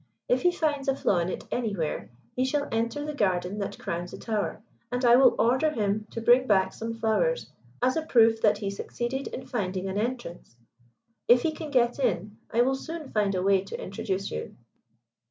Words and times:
If 0.27 0.41
he 0.41 0.51
finds 0.51 0.87
a 0.87 0.95
flaw 0.95 1.19
in 1.19 1.29
it 1.29 1.43
anywhere, 1.51 2.09
he 2.35 2.43
shall 2.43 2.67
enter 2.71 3.05
the 3.05 3.13
garden 3.13 3.59
that 3.59 3.77
crowns 3.77 4.09
the 4.09 4.17
Tower, 4.17 4.63
and 4.91 5.05
I 5.05 5.15
will 5.15 5.35
order 5.37 5.69
him 5.69 6.07
to 6.09 6.19
bring 6.21 6.47
back 6.47 6.73
some 6.73 6.95
flowers 6.95 7.51
as 7.83 7.95
a 7.95 8.01
proof 8.01 8.41
that 8.41 8.57
he 8.57 8.71
succeeded 8.71 9.27
in 9.27 9.45
finding 9.45 9.87
an 9.87 9.99
entrance. 9.99 10.55
If 11.27 11.43
he 11.43 11.51
can 11.51 11.69
get 11.69 11.99
in, 11.99 12.37
I 12.49 12.61
will 12.63 12.73
soon 12.73 13.11
find 13.11 13.35
a 13.35 13.43
way 13.43 13.61
to 13.61 13.79
introduce 13.79 14.31
you." 14.31 14.55